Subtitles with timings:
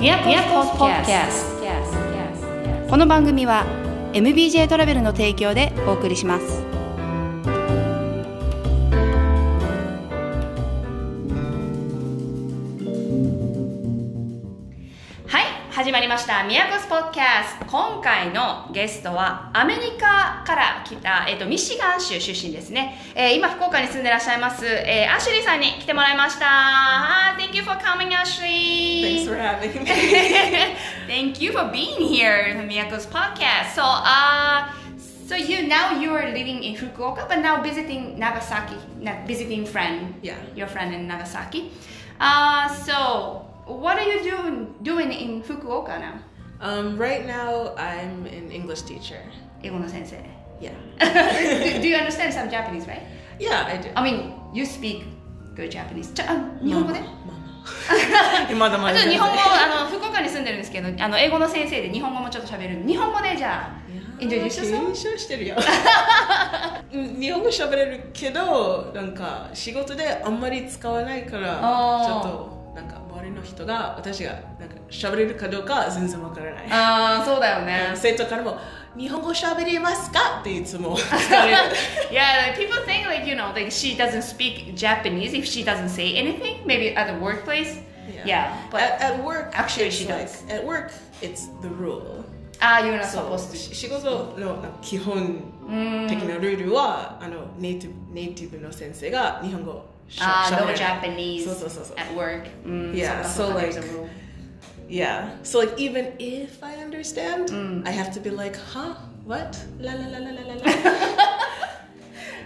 [0.00, 1.60] ニアコスポッキャス
[2.88, 3.66] この番組は
[4.14, 6.81] MBJ トラベルの提供でお送りします
[15.92, 29.90] まりましたミヤコスポッキャス今回のゲストはアメリカから来た、えっとミシガン州出身ですね、えー今福岡に住んでらっしゃいます、えーアシュリーさんに来てもらいました Thank you for coming Ashley Thanks for having me.
[31.06, 33.74] Thank you for being here in Miyako's podcast.
[33.74, 34.72] So, uh,
[35.26, 38.76] so you now you are living in Fukuoka, but now visiting Nagasaki,
[39.26, 40.36] visiting friend, Yeah.
[40.56, 41.70] your friend in Nagasaki.
[42.18, 43.41] Uh, so
[43.80, 46.14] what are you doing doing in Fukuoka now?
[46.60, 49.18] Um, right now, I'm an English teacher.
[49.62, 50.16] 英語の先生
[50.60, 50.70] Yeah.
[51.00, 53.02] do, do you understand some Japanese, right?
[53.40, 53.88] Yeah, I do.
[53.96, 55.02] I mean, you speak
[55.56, 56.12] good Japanese.
[56.14, 57.00] ちょあ日本語で
[58.50, 65.56] 今だまあちょっと日本語あの福岡に住んでるんですけどあの英語の先生で日本語もちょっと喋る日本語でじゃあ introduce yourself 緊張してるよ
[66.92, 71.60] うん日本語喋れるけどなんか仕事であんまり使わないから
[72.04, 78.58] ちょっとなんか周りの人が私がなんか喋れるかどうか全然わからないああそうだよね生徒からも
[78.96, 81.56] 日本語喋れますかっていつも聞かれる
[82.10, 86.14] Yeah, people think like you know like she doesn't speak Japanese if she doesn't say
[86.14, 86.66] anything.
[86.66, 87.78] Maybe at the workplace.
[88.26, 90.44] Yeah, but at, at work actually it's she like, does.
[90.50, 92.24] at work it's the rule
[92.60, 93.56] ah, you're supposed to.
[93.56, 95.40] し仕事の基本
[96.08, 102.48] 的なルールはあのネイティブネイティブの先生が日本語 Ah, uh, no Japanese so, so, so, at work.
[102.64, 103.74] Mm, yeah, so, like,
[104.88, 105.36] yeah.
[105.42, 107.86] So like, even if I understand, mm.
[107.86, 108.94] I have to be like, huh,
[109.24, 109.58] what?
[109.78, 111.38] La la la la la la.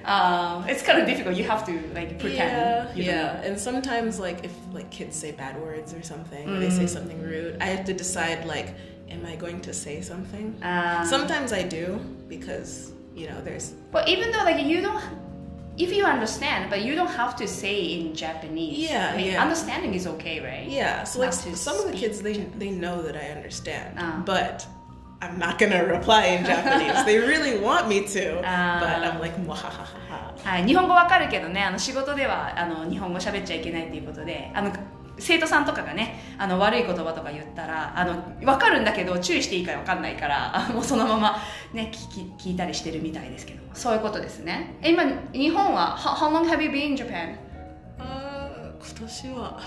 [0.06, 1.34] Um, it's kind of difficult.
[1.34, 2.96] You have to like pretend.
[2.96, 3.42] Yeah, yeah.
[3.42, 6.56] And sometimes like if like kids say bad words or something, mm.
[6.56, 6.88] or they say mm.
[6.88, 8.76] something rude, I have to decide like,
[9.10, 10.56] am I going to say something?
[10.62, 11.98] Um, sometimes I do
[12.28, 13.70] because you know there's.
[13.90, 15.02] But even though like you don't
[15.77, 18.89] if you understand, but you don't have to say in Japanese.
[18.89, 19.41] Yeah, I mean, yeah.
[19.41, 20.67] Understanding is okay, right?
[20.67, 23.27] Yeah, so like Not to some of the speak kids they they know that I
[23.37, 24.21] understand, Ah.
[24.25, 24.65] but
[25.21, 27.05] I'm not gonna reply in Japanese.
[27.05, 28.79] they really want me to, Ah.
[28.81, 29.87] but I'm like mwahahaha.
[30.43, 34.71] はい、日本語わかるけどねあの仕事ではあの日本語喋っちゃいけないっていうことであの
[35.18, 41.36] 生徒さんとかがねあの悪い言葉とか言ったらあの分かるんだけど注意していいか分かんないからあもうそのまま、
[41.72, 47.36] ね、聞き聞いたりしてるみたいですけどもそういうことですねえ今日本は how, long have you been in Japan?
[47.98, 49.60] 今年は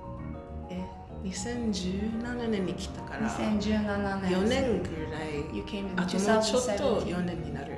[0.70, 0.82] え
[1.24, 7.76] 2017年に来たから2017年4年ぐらい You came in あともうちょっと2017 4年になる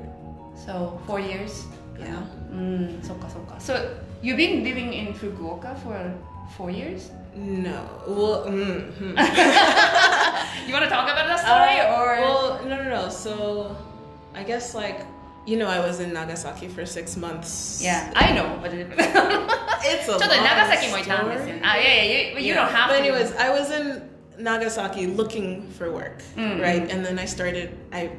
[0.57, 1.69] So four years?
[1.99, 2.23] Yeah.
[2.53, 3.75] うんそっかそっか So
[4.23, 6.15] you've been living in Fukuoka for
[6.57, 7.11] four years?
[7.35, 7.89] No.
[8.07, 9.09] Well, mm, hmm.
[10.67, 12.21] you want to talk about that story uh, or?
[12.21, 13.09] Well, no, no, no.
[13.09, 13.77] So,
[14.35, 15.01] I guess like
[15.49, 17.81] you know, I was in Nagasaki for six months.
[17.83, 21.03] Yeah, I know, but it, it's a long Nagasaki story.
[21.05, 21.61] story.
[21.65, 22.55] Ah, yeah, yeah, you, you yeah.
[22.55, 22.91] don't have.
[22.91, 23.41] But anyways, to.
[23.41, 26.61] I was in Nagasaki looking for work, mm.
[26.61, 26.91] right?
[26.91, 27.79] And then I started.
[27.93, 28.11] I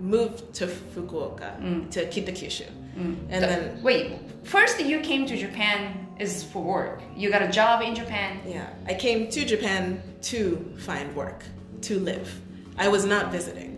[0.00, 1.90] moved to Fukuoka mm.
[1.90, 2.66] to Kitakyushu,
[2.96, 3.16] mm.
[3.28, 4.12] and so, then wait.
[4.44, 7.00] First, you came to Japan is for work.
[7.16, 8.40] You got a job in Japan.
[8.46, 11.44] yeah, I came to Japan to find work,
[11.82, 12.40] to live.
[12.78, 13.70] I was not visiting.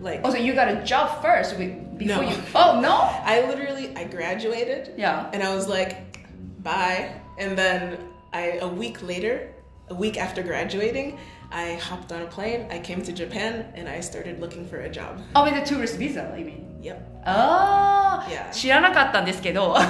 [0.00, 2.20] Like Oh, so you got a job first before No.
[2.22, 2.36] you.
[2.54, 2.94] Oh no.
[3.24, 5.30] I literally I graduated, Yeah.
[5.32, 6.26] and I was like,
[6.62, 7.12] bye.
[7.38, 7.98] And then
[8.32, 9.52] I a week later,
[9.88, 11.18] a week after graduating,
[11.52, 12.66] I hopped on a plane.
[12.70, 15.20] I came to Japan, and I started looking for a job.
[15.36, 16.71] Oh, with the tourist visa, I mean.
[16.82, 16.96] Yep.
[17.24, 18.50] ああ、Yeah.
[18.50, 19.88] 知らなかったんですけど あの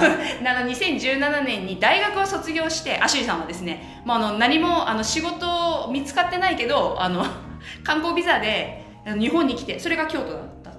[0.69, 7.25] 2017年に大学を卒業してアシュリーさんはですね、まあ、あの何もあの仕事見つかってないけどあの
[7.83, 8.83] 観光ビザで
[9.19, 10.75] 日本に来てそれが京都だったの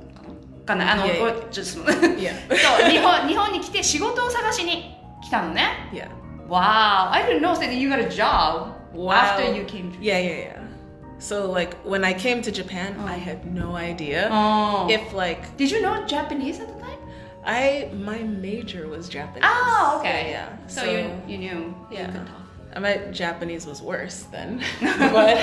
[0.65, 0.93] かな？
[0.93, 1.05] あの.
[2.49, 6.09] そう日本日本に来て仕事を探しに来たのね Yeah.
[6.49, 9.11] Wow I didn't know that you got a job Wow.
[9.11, 10.64] after you came to Yeah, yeah, yeah.
[11.25, 13.07] So like when I came to Japan, Oh.
[13.07, 14.87] I had no idea Oh.
[14.91, 17.01] if like Did you know Japanese at the time?
[17.47, 19.43] I my major was Japanese.
[19.43, 20.33] Ah, okay.
[20.37, 20.49] Yeah.
[20.69, 21.59] So, you, you knew
[21.91, 22.13] you Yeah.
[22.13, 22.45] talk.
[22.77, 24.61] I meant Japanese was worse then,
[25.17, 25.39] but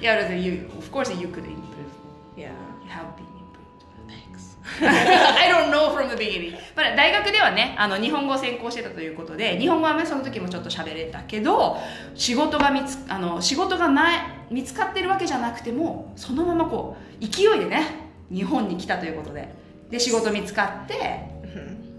[0.00, 1.92] Yeah, you, of course you could improve.
[2.36, 2.50] yeah.
[2.82, 3.80] You have been improved.
[4.10, 4.56] Thanks.
[4.80, 6.54] I don't know from the beginning.
[6.74, 11.76] まあ、大学ではね、あの日本語を専攻してたということで、日本語はねその時もちょっと喋れたけど、
[12.16, 17.86] 仕事が見つあの仕事がない見つかってるわけじゃなくても、そのままこう勢いでね、
[18.32, 19.48] 日本に来たということで、
[19.90, 20.94] で仕事見つかって、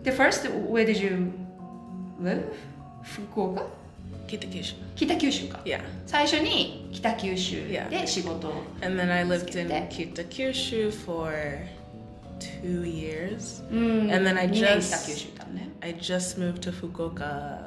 [0.04, 1.32] で first where did you
[2.22, 2.44] live?
[3.04, 3.64] 福岡
[4.28, 4.76] Kitakyushu.
[4.96, 5.82] 北九州か Yeah.
[6.08, 11.32] 最初に北九州.で仕事を And then I lived in That- Kitakyushu for
[12.40, 13.64] two years.
[13.72, 13.76] う
[14.08, 17.60] ん And then I just- ね I just moved to Fukuoka.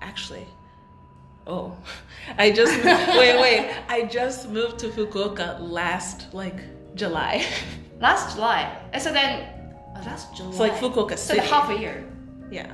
[0.00, 0.44] Actually,
[1.46, 1.76] oh.
[2.38, 3.74] I just wait wait.
[3.88, 6.60] I just moved to fukuoka last like
[6.94, 7.44] july.
[8.00, 8.66] Last july.
[8.92, 9.48] And so then
[9.96, 10.50] oh, last july.
[10.50, 11.38] it's like fukuoka city.
[11.38, 12.04] so half a year.
[12.50, 12.66] Yeah.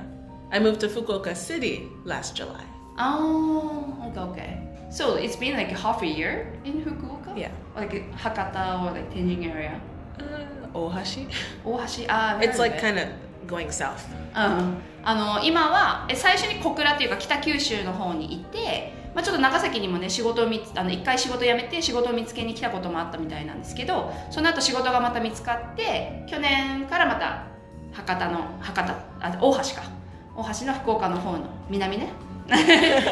[0.51, 2.65] I moved to fukuoka city last july.
[2.97, 4.67] Oh okay okay.
[4.89, 7.37] So it's been like half a year in fukuoka?
[7.37, 7.51] Yeah.
[7.75, 9.79] Like hakata or like tenjin area?
[10.19, 11.31] Uh, ohashi.
[11.63, 13.09] Ohashi ah it's like kind of
[13.49, 14.07] going south.
[14.09, 27.47] うん、あの今は最初に小倉というか北九州の方にいて、まあ、ちょっと長崎にもね仕事を見あの一回仕事辞めて仕事を見つけに来たこともあったみたいなんですけどその後仕事がまた見つかって去年からまた
[27.91, 29.99] 博多の博多あ大橋か。
[30.39, 32.13] 大橋の福岡の方の南ね。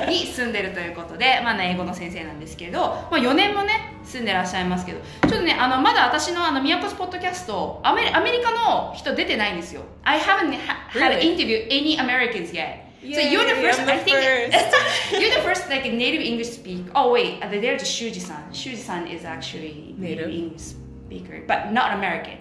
[0.10, 11.22] に住んでるということで、まあね、英語の先生なんですけど、まあ、4年もね住んでらっしゃいますけどちょっとねあのまだ私のあの宮古スポッドキャストアメリアメリカの人出てないんですよ I haven't ha- had Really?
[11.34, 14.18] interview any Americans yet so you're the first I think
[15.12, 19.94] you're the first like native English speaker oh wait uh, there's Shuji-san Shuji-san is actually
[19.98, 20.30] Native?
[20.30, 20.74] English
[21.08, 22.38] speaker but not American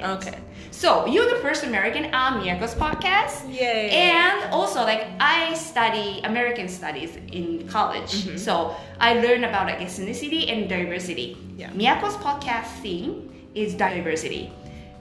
[0.00, 0.38] Okay.
[0.70, 3.44] so you're the first American on Miyako's podcast.
[3.52, 3.90] Yay.
[3.90, 8.12] and also like i study american studies in college.
[8.24, 8.36] Mm-hmm.
[8.36, 11.36] So i learn about like ethnicity and diversity.
[11.56, 11.70] Yeah.
[11.70, 14.50] miyako's podcast theme is diversity.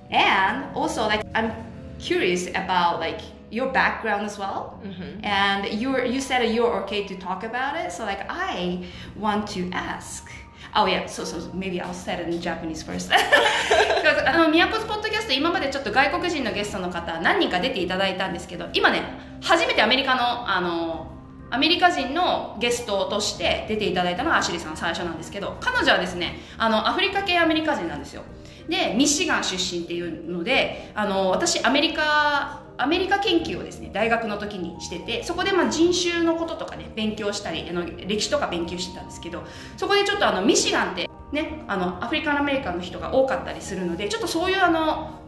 [0.09, 1.51] And also like i'm
[1.99, 4.79] curious about like your background as well.
[4.83, 5.25] Mm-hmm.
[5.25, 7.91] And you're you said you're okay to talk about it.
[7.91, 8.83] So like i
[9.15, 10.29] want to ask
[10.73, 13.11] Oh yeah, so so maybe I'll say it in Japanese first.
[14.25, 19.03] あの宮古スポッドキャスト今までちょっと外国人のゲストの方何人か出ていただいたんですけど今ね
[19.41, 21.07] 初めてアメリカのあの
[21.49, 28.23] アメリカ人のゲストとして出ていただいたのがアシリさん最初なんですけど彼女はですねあのアフリカ系アメリカ人なんですよ
[28.69, 39.43] でミシガン出身っていうのであの私アメリカアメリカ研究をですね大学の時にしててそこでまあ人種のこととかね勉強したりあの歴史とか勉強してたんですけど
[39.77, 45.19] そこでちょっとあのミシガンってねあのアフリカンアメリカンの人が多かったりするのでちょっとそういうあの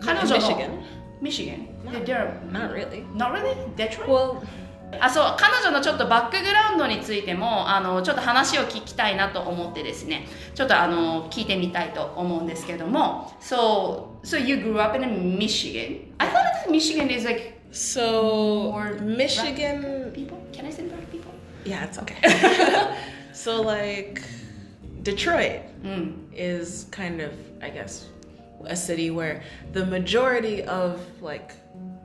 [0.00, 0.36] 彼女の?
[1.20, 2.04] ミシガン Not-
[2.50, 3.04] Not really.
[3.14, 3.54] not really?
[3.76, 4.06] Detroit?
[4.06, 4.42] Well,
[5.00, 16.12] あそう彼女のちょっとバックグラウンドについてもあのちょっと話を聞きたいなと思ってですねちょっとあの聞いてみたいと思うんですけども So, so you grew up in Michigan?
[16.18, 20.10] I thought Michigan is like so More Michigan.
[20.12, 21.32] people Can I say black people?
[21.64, 22.96] Yeah, it's okay.
[23.32, 24.22] so like
[25.02, 28.06] Detroit うん is kind of, I guess,
[28.64, 29.42] a city where
[29.72, 31.52] the majority of like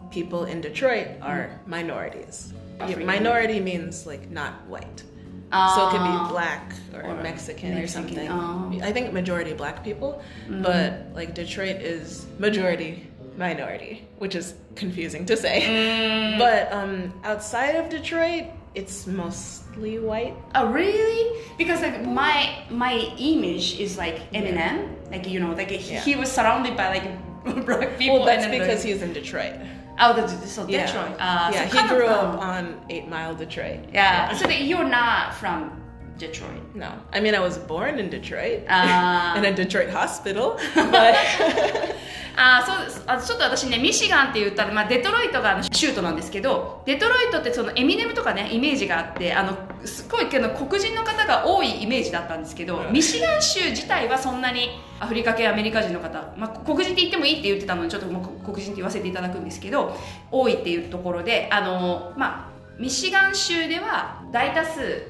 [0.09, 1.69] people in Detroit are hmm.
[1.69, 2.53] minorities.
[2.79, 3.05] African.
[3.05, 5.03] Minority means like not white.
[5.51, 6.27] so it could be ah.
[6.29, 8.27] black or, or Mexican, or something.
[8.29, 8.79] oh.
[8.83, 10.61] I think majority black people, hmm.
[10.61, 16.37] but like Detroit is majority minority, which is confusing to say.
[16.37, 18.45] But um, outside of Detroit,
[18.75, 20.35] it's mostly white.
[20.55, 21.41] Oh really?
[21.57, 26.01] Because like my my image is like Eminem, like you know, like he, Yeah.
[26.01, 28.17] he was surrounded by like black people.
[28.17, 29.53] Well, that's because he's in Detroit.
[29.99, 30.85] oh, the, so Yeah.
[30.85, 31.11] Detroit.
[31.19, 33.79] Uh, yeah, so he kind of, grew um, up on Eight Mile Detroit.
[33.93, 35.81] Yeah, so that you're not from
[36.17, 36.75] Detroit.
[36.75, 39.35] No, I mean I was born in Detroit Ah.
[39.37, 41.15] in a Detroit hospital, but
[42.39, 59.95] あーそうあちょっと私ねミシガンって言ったら、まあ、デトロイトがあの州都なんですけどデトロイトってそのエミネムとかねイメージがあってあのすごいけど黒人の方が多いイメージだったんですけど、うんミシガン州自体はそんなにアフリカ系アメリカ人の方、まあ、黒人って言ってもいいって言ってたのでちょっともう黒人って言わせていただくんですけど
[60.31, 65.07] 多いっていうところであの、まあ、ミシガン州では大多数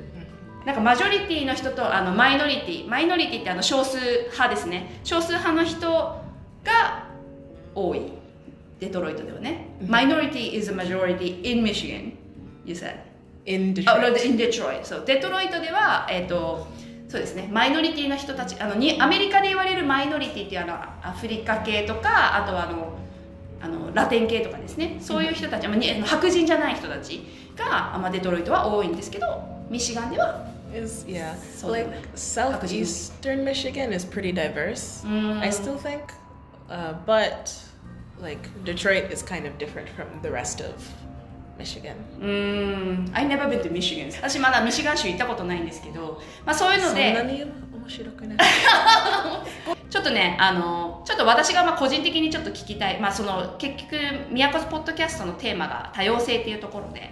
[0.67, 4.99] なんかマジョリティの人とあのマイノリティマイノリティってあの少数派ですね。
[5.05, 7.07] 少数派の人が
[7.73, 8.11] 多い。
[8.81, 12.11] デトロイトではね、マイノリティ is a majority in Michigan
[12.65, 12.97] you said.
[13.45, 14.25] In あ Detroit.
[14.25, 14.83] in Detroit.
[14.83, 16.67] そうデトロイトではえっ、と
[17.07, 17.47] そうですね。
[17.49, 22.93] マイノリティの人たちあのにアメリカで言われるマイノリティっていうあのアフリカ系とかあとはあの
[23.61, 24.97] あのラテン系とかですね。
[24.99, 27.23] そういう人たち、まあ白人じゃない人たち
[27.55, 35.03] が、あまあ、デトロイトは多いんですけどミシガンでは is yeah So like southeastern Michigan is pretty diverse.
[35.05, 36.01] I still think,
[36.69, 37.53] uh, but
[38.21, 40.73] like Detroit is kind of different from the rest of
[41.57, 41.95] Michigan.
[42.19, 48.37] うーん I never been to Michigan 私まだミシガン州行ったことないんですけど、まあ、そういうのでそんなに面白くない。
[49.89, 53.97] ちょっとねあのちょっと私がまあ個人的にちょっと聞きたい、まあ、その結局
[54.29, 57.09] 宮古ポッドキャストのテーマが多様性っていうところで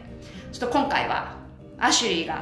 [0.51, 1.37] ちょっと今回は
[1.79, 2.41] アシュリーが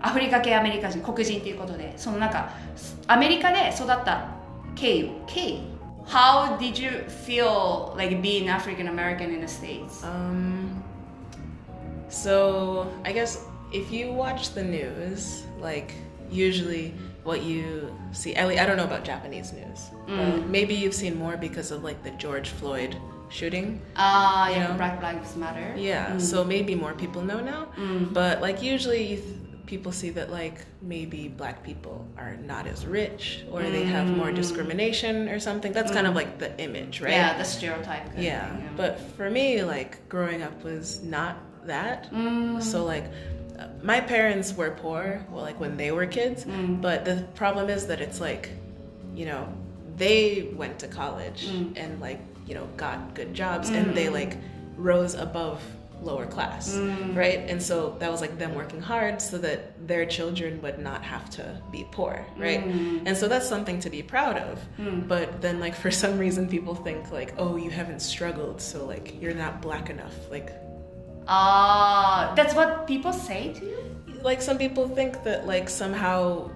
[0.00, 2.50] アフリカ系アメリカ人黒人っていうことでそのなんか
[3.06, 4.28] アメリカで育った
[4.74, 5.58] 経緯経緯
[6.06, 10.04] How did you feel like being African American in the States?
[10.04, 10.82] Um,
[12.08, 13.38] so I guess
[13.72, 15.94] if you watch the news, like
[16.30, 16.92] usually
[17.24, 21.36] what you see, I, I don't know about Japanese news, but maybe you've seen more
[21.38, 22.96] because of like the George Floyd
[23.30, 23.80] shooting.
[23.96, 24.76] Ah, yeah, Yeah.
[24.76, 25.74] Black Lives Matter.
[25.76, 27.68] Yeah, so maybe more people know now.
[28.12, 29.28] But like usually you th-
[29.69, 34.31] people see that like maybe black people are not as rich or they have more
[34.31, 34.35] mm.
[34.35, 35.71] discrimination or something.
[35.71, 37.11] That's kind of like the image, right?
[37.11, 38.05] Yeah, the stereotype.
[38.07, 42.11] kind of Yeah, but for me, like growing up was not that.
[42.11, 42.63] Mm.
[42.63, 43.05] So like,
[43.83, 46.45] my parents were poor, well, like when they were kids.
[46.45, 46.81] Mm.
[46.81, 48.49] But the problem is that it's like,
[49.13, 49.47] you know,
[49.97, 51.43] they went to college
[51.75, 54.37] and like you know got good jobs and they like
[54.77, 55.61] rose above
[56.01, 57.15] lower class mm.
[57.15, 57.39] right?
[57.49, 61.29] And so that was like them working hard so that their children would not have
[61.31, 62.63] to be poor right?
[62.65, 63.03] Mm.
[63.05, 64.59] And so that's something to be proud of.
[64.77, 65.07] Mm.
[65.07, 69.19] But then like for some reason people think like oh you haven't struggled so like
[69.21, 70.51] you're not black enough like
[71.31, 73.77] Ah, that's what people say to you?
[74.23, 76.49] like some people think that like somehow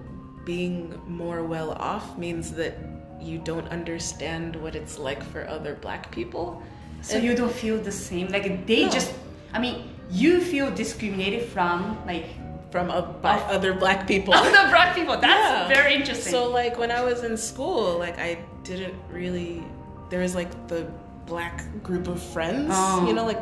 [0.44, 2.76] being more well off means that
[3.20, 6.62] you don't understand what it's like for other black people.
[7.00, 8.28] So you don't feel the same?
[8.28, 8.90] Like they No.
[8.90, 9.12] just,
[9.54, 9.76] I mean,
[10.10, 12.26] you feel discriminated from like
[12.70, 15.16] from a, by other black people other black people.
[15.16, 15.24] That's
[15.68, 15.68] Yeah.
[15.68, 16.32] very interesting.
[16.32, 18.30] so like when i was in school like i
[18.64, 19.62] didn't really
[20.10, 20.82] there was like the
[21.24, 21.56] black
[21.88, 23.06] group of friends Oh.
[23.06, 23.38] you know like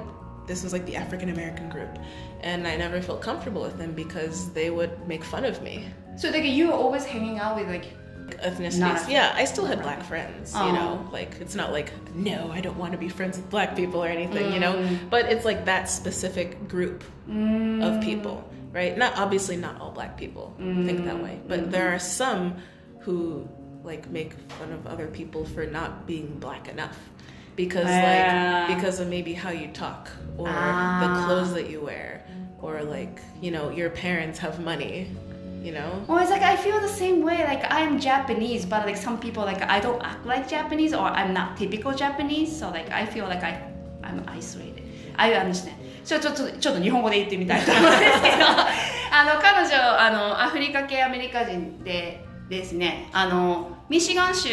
[0.46, 1.92] this was like the african american group
[2.42, 6.28] and i never felt comfortable with them because they would make fun of me so
[6.30, 7.86] like you were always hanging out with like
[8.40, 9.08] ethnicities.
[9.08, 10.66] Yeah, I still had black friends, Oh.
[10.66, 11.08] you know.
[11.12, 14.08] Like it's not like no, I don't want to be friends with black people or
[14.08, 14.74] anything, you know.
[15.10, 18.96] But it's like that specific group of people, right?
[18.96, 22.56] Not obviously not all black people think that way, but there are some
[23.00, 23.48] who
[23.84, 26.98] like make fun of other people for not being black enough.
[27.56, 28.66] Because Yeah.
[28.68, 30.08] like because of maybe how you talk
[30.38, 31.00] or Ah.
[31.02, 32.24] the clothes that you wear
[32.62, 35.10] or like, you know, your parents have money,
[35.62, 36.04] you know.
[36.08, 37.44] Well, it's like I feel the same way.
[37.44, 41.32] Like I'm Japanese, but like some people like I don't act like Japanese or I'm
[41.32, 42.58] not typical Japanese.
[42.58, 43.62] So like I feel like I
[44.02, 44.82] I'm isolated.
[45.16, 45.76] I understand.
[46.04, 54.48] ちょちょっとちょっと日本語で言ってみたいと思うんですけど、あの彼女あのアフリカ系アメリカ人でですね、あのミシガン州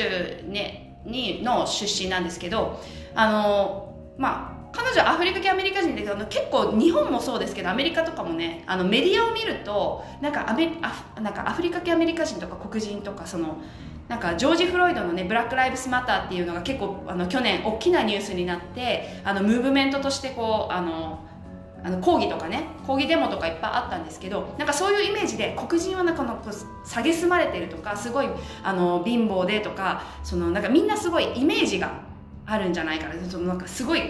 [0.46, 2.80] ねにの出身なんですけど、
[3.16, 4.49] あのまあ。
[4.80, 13.58] 彼女はアフリカ系アメリカ人だけど結構日本もそうですけどアメリカとかもねあのメディアを見るとなんかアメアフなんかアフリカ系アメリカ人とか黒人とかその
[14.08, 21.20] なんかジョージ・フロイドのねブラック・ライブスマターっていうのが結構あの去年大きなニュースになってあのムーブメントとしてこうあの
[21.84, 28.28] あの抗議とかね抗議デモとかいっぱいあったんですけどなんかそういうイメージで黒人はなんかのこう蔑まれてるとかすごい
[28.64, 32.09] あの貧乏でとかそのなんかみんなすごいイメージが
[32.50, 33.30] あるんじゃないかな。
[33.30, 34.02] そのなんかすごい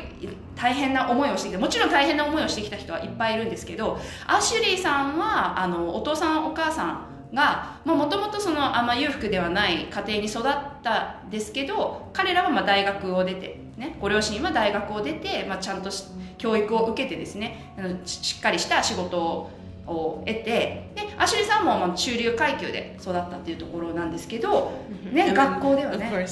[0.55, 1.59] 大変な思いをしてきた。
[1.59, 10.53] もちろん大変な思いをしてきた人はいっぱいいるんですけどアシュリーさんはあのお父さんお母さんがもともとそのあんま裕福ではない家庭に育っ
[10.83, 16.05] たんですけど彼らはまあ大学を出て、ね、ご両親は大学を出て、まあ、ちゃんとし
[16.37, 19.51] 教育を受けてですねあのししっかりした仕事を
[19.89, 24.71] を得てでアシュリーさんもまあ中流階級で育ったっていうところなんですけど、
[25.11, 26.27] ね、学校ではね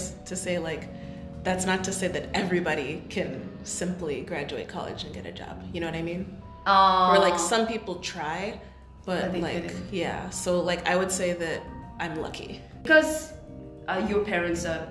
[1.46, 5.03] Of course, to say like, that's not to say that everybody can simply graduate college
[5.03, 5.63] and get a job.
[5.74, 6.25] You know what I mean?
[6.65, 8.60] あ Or like some people try,
[9.06, 9.94] but But like didn't.
[9.94, 10.29] yeah.
[10.29, 11.62] So like I would say that
[12.00, 12.62] I'm lucky.
[12.84, 13.34] Because
[13.88, 14.88] uh, your parents are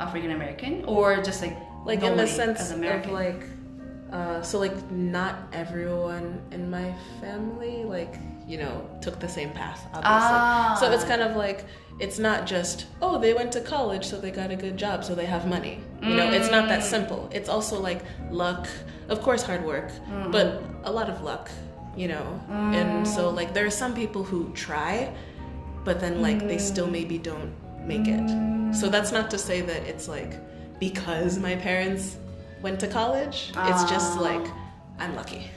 [0.00, 2.80] African American, or just like Like in the sense as of
[3.12, 3.44] like,
[4.12, 8.14] uh, so like not everyone in my family like
[8.46, 9.80] you know took the same path.
[9.94, 10.02] Obviously,
[10.38, 10.76] Ah.
[10.78, 11.64] so it's kind of like
[12.00, 15.14] it's not just oh they went to college so they got a good job so
[15.14, 15.80] they have money.
[16.02, 17.28] You know, it's not that simple.
[17.32, 18.66] It's also like luck,
[19.08, 19.90] of course, hard work,
[20.32, 21.48] but a lot of luck.
[21.96, 22.40] You know,
[22.72, 25.12] and so like there are some people who try,
[25.84, 27.52] but then like they still maybe don't
[27.86, 28.26] make it.
[28.74, 30.32] So that's not to say that it's like
[30.80, 32.16] because my parents
[32.62, 33.52] went to college.
[33.54, 34.24] It's just Ah.
[34.24, 34.50] like
[34.98, 35.50] I'm lucky.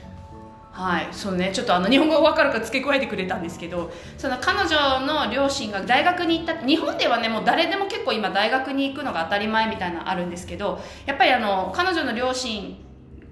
[0.72, 12.76] はい、そうね、ちょっとあの日本語わかるか付け加えてくれたんですけど、その彼女の両親が大学に行った、日本ではね、もう誰でも結構今大学に行くのが当たり前みたいなのあるんですけど、やっぱりあの彼女の両親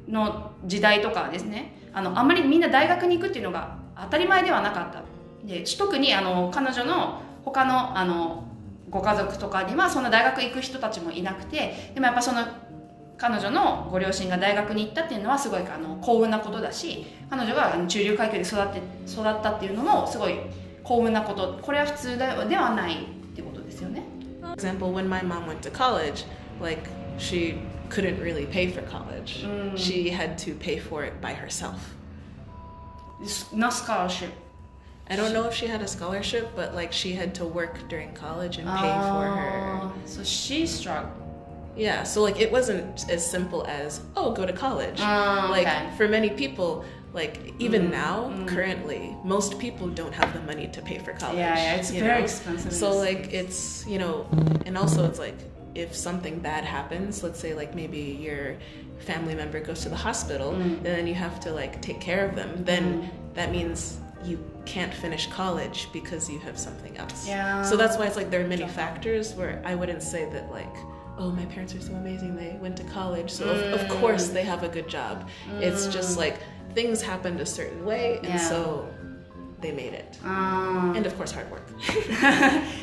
[0.09, 5.03] の時代とかはですね、あのあんまりみんな大学に行くっていうのが当たり前ではなかった。
[5.47, 8.45] で、特にあの彼女の他のあの
[8.89, 12.43] ご家族とかにはそんな大学行く人たちもいなくて、でもやっぱその
[13.17, 18.79] 彼女のご両親が大学に行ったっていうのはすごいあの幸運なことだし彼女が中流階級で育って
[19.11, 20.37] 育ったっていうのもすごい
[20.83, 23.07] 幸運なことこれは普通でではないっ
[23.37, 24.03] てことですよね
[24.43, 26.27] For example, when my mom went to college,
[26.61, 26.83] like
[27.19, 27.57] she
[27.89, 29.47] couldn't really pay for college.
[29.75, 31.95] She had to pay for it by herself.
[33.53, 34.31] No scholarship
[35.09, 38.15] I don't know if she had a scholarship, but like she had to work during
[38.15, 39.81] college and pay for her.
[39.83, 41.13] Ah, So she struggled
[41.77, 44.99] Yeah, so like it wasn't as simple as oh go to college.
[45.01, 45.91] Ah, Like okay.
[45.97, 50.99] for many people, like even now, currently, most people don't have the money to pay
[50.99, 51.39] for college.
[51.39, 52.25] Yeah, yeah, it's very know?
[52.25, 52.73] expensive.
[52.73, 54.27] So like it's you know,
[54.67, 55.37] and also it's like
[55.75, 58.57] if something bad happens, let's say like maybe your
[59.01, 60.61] family member goes to the hospital, Mm.
[60.63, 62.65] and then you have to like take care of them.
[62.65, 67.27] Then that means you can't finish college because you have something else.
[67.29, 67.63] Yeah.
[67.63, 70.75] So that's why it's like there are many factors where I wouldn't say that like
[71.19, 74.45] oh my parents are so amazing they went to college so of, of course they
[74.45, 75.27] have a good job
[75.61, 76.39] it's just like
[76.75, 78.39] things happened a certain way and Yeah.
[78.39, 78.85] so
[79.61, 81.63] they made it and of course hard work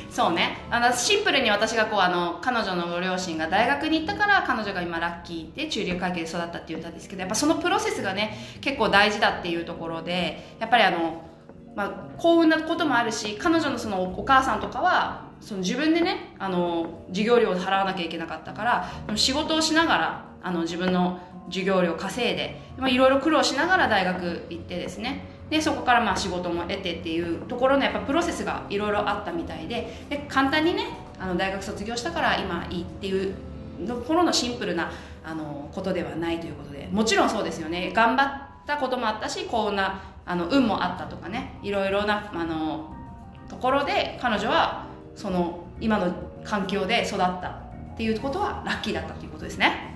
[0.10, 11.22] そうねあのシンプルに私がこうあの彼女のご両親が大学に行ったから彼女が今ラッキーで中流階級で育ったって言ったんですけどやっぱそのプロセスがね結構大事だっていうところでやっぱりあの、
[11.76, 25.25] まあ、幸運なこともあるし彼女のそのお母さんとかはその自分でねあの授業料を払わなきゃいけなかったから仕事をしながらあの自分の授業料を稼いでいろいろ苦労しながら大学行ってですね。
[25.50, 30.86] でそこからまあ仕事も得てっていうところのやっぱプロセスがいろいろあったみたいでで簡単にね
[31.19, 33.36] あの大学卒業したから今いいっていう
[33.86, 34.91] ところのシンプルな
[35.25, 36.88] あのことではないということで。
[36.91, 37.91] もちろんそうですよね。
[37.93, 38.31] 頑張っ
[38.65, 41.60] たこともあったし幸運なあの運もあったとかね。
[41.63, 42.95] いろいろなあの
[43.50, 44.90] ところで彼女は
[45.22, 46.12] その今の
[46.44, 47.62] 環境で育った
[47.94, 49.92] っていうことはラッキーだったということですね。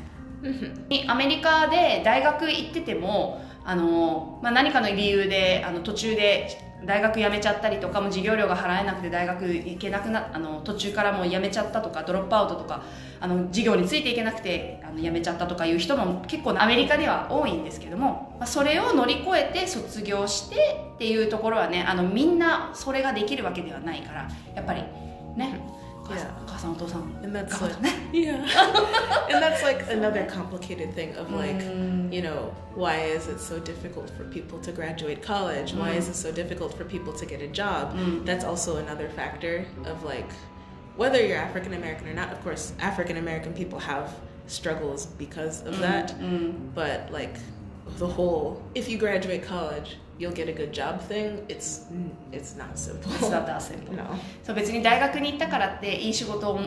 [1.08, 6.48] アメリカで大学行っててもあの、まあ、何かの理由であの途中で
[6.86, 12.84] 大学辞めちゃったりとかも授業料が払えなくて大学行けなくなあの途中からもう辞めちゃったとかドロップアウトとか
[13.20, 24.84] あの授業についていけなくてあの辞めちゃったとかいう人も結構アメリカでは多いんですけども、まあ、それを乗り越えて卒業してっていうところはねあのみんなそれができるわけではないからやっぱり
[25.36, 25.60] ね、
[26.10, 26.32] yeah.
[27.24, 27.76] And that's like
[28.14, 28.36] yeah.
[29.30, 32.14] and that's like another complicated thing of like, mm.
[32.14, 35.74] you know, why is it so difficult for people to graduate college?
[35.74, 35.98] Why mm.
[35.98, 37.96] is it so difficult for people to get a job?
[37.96, 38.26] Mm.
[38.26, 40.30] That's also another factor of like
[40.96, 42.32] whether you're African American or not.
[42.32, 44.16] Of course, African American people have
[44.48, 46.14] struggles because of that.
[46.76, 47.36] But like
[47.98, 51.88] the whole if you graduate college, you'll get a good job thing it's
[52.32, 53.94] it's not simple It's not that simple.
[53.98, 54.04] no
[54.44, 56.60] そう別に大学に行ったからっていい仕事を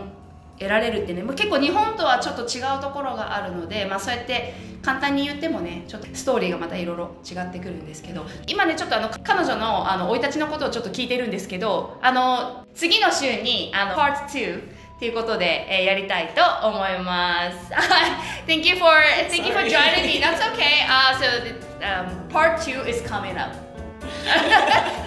[0.59, 14.61] 得られるってね結構日本とはちょっと違うところがあるので、まあ、そうやって簡単に言ってもねちょっとストーリーがまたいろいろ違ってくるんですけど今ねちょっとあの彼女のあの生い立ちのことをちょっと聞いてるんですけどあの次の週にあの Part 2
[14.99, 17.73] っていうことで、えーやりたいと思います。
[18.49, 18.91] thank you for
[19.31, 20.21] thank you for joining me.
[20.21, 20.83] That's okay.
[20.89, 23.53] Uh, so um, part two is coming up.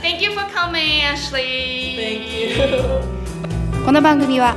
[0.02, 1.96] thank you for coming, Ashley.
[1.96, 4.56] thank you この番組は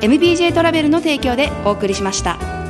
[0.00, 2.63] MBJ トラベルの提供でお送りしました。